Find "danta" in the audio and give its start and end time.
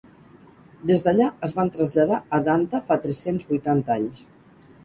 2.49-2.81